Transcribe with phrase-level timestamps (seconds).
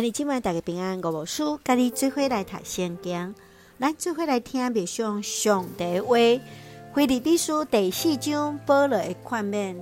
[0.00, 3.34] 今日今晚大家平安，五无事，跟你做伙来读圣经，
[3.78, 6.14] 来做伙来听默想上帝话。
[6.94, 9.74] 腓立比书第四章保罗的劝勉。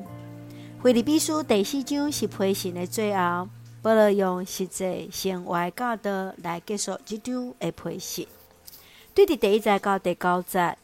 [0.82, 3.46] 腓立比书第四章是批信的最后，
[3.82, 8.26] 保罗用实际生活教导来结束这章的批信。
[9.12, 10.78] 对伫第一节到第九节，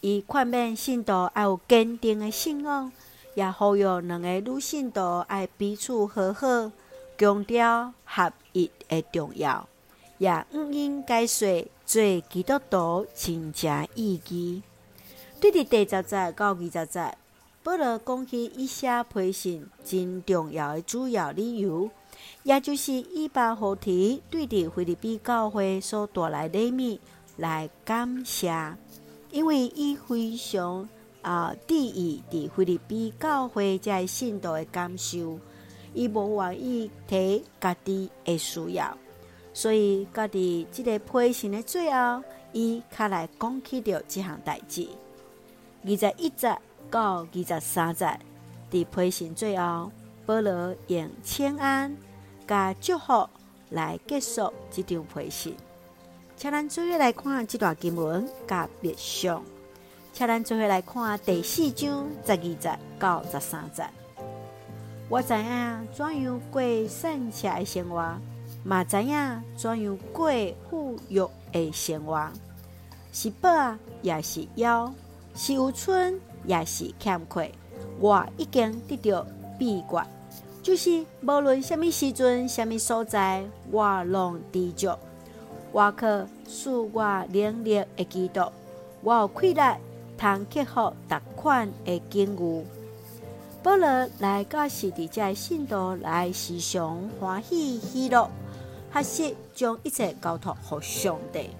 [0.00, 2.90] 伊宽面信徒爱有坚定的信仰，
[3.34, 6.72] 也呼吁两个女信徒爱彼此和好。
[7.18, 9.68] 强调合一的重要，
[10.18, 14.62] 也毋应该说做基督徒真正意义。
[15.40, 17.16] 对伫第十节到二十节，
[17.62, 21.90] 保罗讲起伊写批信真重要的主要理由，
[22.42, 26.98] 也就是伊把好提对伫菲律宾教会所带来礼物
[27.36, 28.76] 来感谢，
[29.30, 30.88] 因为伊非常
[31.22, 35.38] 啊在意伫菲律宾教会遮信徒的感受。
[35.92, 38.96] 伊无愿意提家己的需要，
[39.52, 42.22] 所以家己即个批信的最后，
[42.52, 44.88] 伊较来讲起着即项代志。
[45.84, 46.56] 二十一节
[46.90, 48.18] 到二十三节，
[48.70, 49.90] 伫批信最后，
[50.26, 51.96] 保罗用请安
[52.46, 53.28] 甲祝福
[53.70, 55.56] 来结束即张批信。
[56.36, 59.42] 请咱做伙来看即段经文甲默想，
[60.12, 63.84] 请咱做伙来看第四章十二节到十三节。
[65.10, 68.14] 我知影怎样过省吃的生活，
[68.62, 70.30] 嘛知影怎样过
[70.70, 71.20] 富裕
[71.50, 72.28] 的生活，
[73.12, 73.50] 是饱
[74.02, 74.92] 也是枵，
[75.34, 77.50] 是有剩也是欠缺。
[77.98, 79.26] 我已经得到
[79.58, 80.06] 秘诀，
[80.62, 84.90] 就是无论什么时阵、什么所在，我拢知足。
[85.72, 87.02] 我可使我
[87.32, 88.42] 能力会基督，
[89.02, 89.60] 我有气力
[90.16, 92.64] 通克服逐款的境遇。
[93.62, 98.30] 保罗来教示伫遮信徒来时常欢喜喜乐，
[98.90, 101.50] 学习将一切交托给上帝，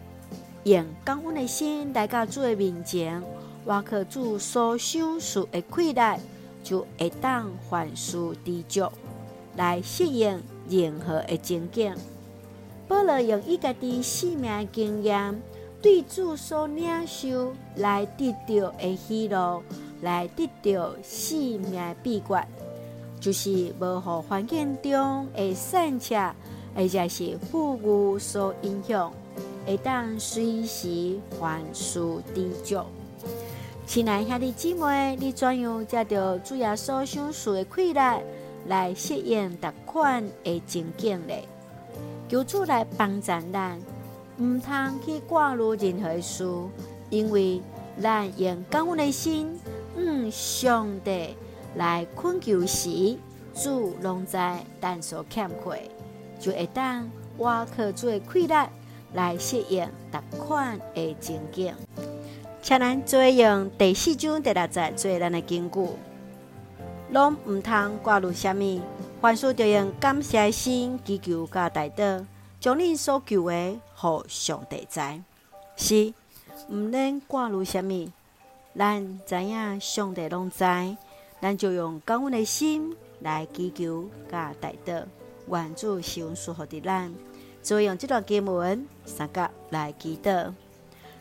[0.64, 3.22] 用感恩的心来到主的面前，
[3.66, 6.00] 挖克主所赏赐的气力，
[6.64, 8.90] 就会当凡事知足，
[9.54, 11.94] 来适应任何的情境。
[12.88, 15.38] 保罗用伊家己生命经验，
[15.82, 19.62] 对主所领受来得到的喜乐。
[20.02, 22.46] 来得到生命的秘诀，
[23.20, 26.34] 就是无互环境中的善巧，
[26.74, 29.12] 而且是富裕所影响，
[29.66, 32.00] 会当随时凡事
[32.34, 32.80] 知足。
[33.86, 38.00] 亲爱兄弟姊妹，你怎样才着主耶稣赏赐的气力
[38.66, 41.34] 来适应逐款的情境呢？
[42.28, 43.78] 求主来帮助咱，
[44.38, 46.48] 毋通去挂虑任何事，
[47.10, 47.60] 因为
[48.00, 49.58] 咱用感恩的心。
[49.96, 51.36] 嗯，上帝
[51.76, 53.16] 来困求时，
[53.54, 55.90] 主拢在咱所欠缺，
[56.38, 58.54] 就会当我靠主的气力
[59.12, 61.74] 来适应逐款的情景。
[62.62, 65.88] 请咱做用第四章第六节做咱的根据，
[67.10, 68.80] 拢毋通挂虑虾米，
[69.20, 72.24] 凡事着用感谢心祈求甲代祷，
[72.60, 75.00] 将你所求的，互上帝知，
[75.76, 76.14] 是
[76.68, 78.12] 毋免挂虑虾米。
[78.80, 80.64] 咱知影上帝拢知，
[81.38, 85.04] 咱就用感恩的心来祈求甲代祷，
[85.50, 87.12] 愿主赐恩赐福的咱。
[87.62, 90.54] 就用这段经文三角来祈祷。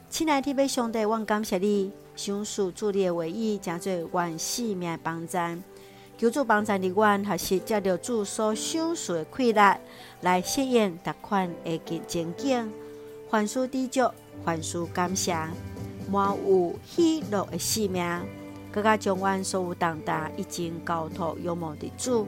[0.09, 5.62] 亲爱的天父上帝，我感谢你，赏赐主你的话语，成做阮生命帮赞。
[6.18, 9.78] 求主帮助你，阮学习接着主所赏赐的快乐，
[10.22, 12.72] 来适应逐款的情境，
[13.30, 14.09] 凡事知足，
[14.46, 15.36] 凡事感谢。
[16.12, 18.03] 满有喜乐的生命，
[18.72, 22.28] 更加将阮所有重担已经交托仰望的主，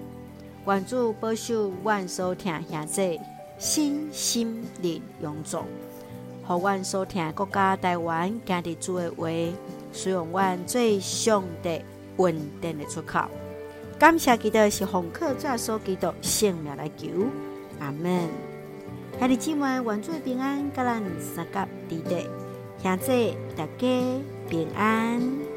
[0.67, 3.19] 愿主保守阮所听兄弟
[3.57, 5.65] 身心灵勇壮，
[6.47, 9.27] 互阮所听国家台湾行的主的话，
[9.91, 11.81] 使用阮最上帝
[12.17, 13.21] 稳定的出口。
[13.99, 17.07] 感谢基督是奉靠主所基督性命来求，
[17.79, 18.27] 阿门。
[19.19, 22.27] 兄弟姊妹，愿主平安，甲咱三甲地地。
[22.81, 25.50] 兄弟大家平安。